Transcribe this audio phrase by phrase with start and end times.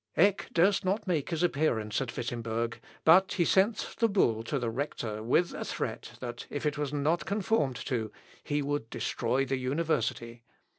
[0.17, 4.71] Eck durst not make his appearance at Wittemberg; but he sent the bull to the
[4.71, 8.11] rector with a threat, that if it was not conformed to,
[8.43, 10.41] he would destroy the university.